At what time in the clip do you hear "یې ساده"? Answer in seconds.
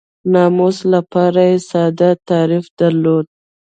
1.49-2.11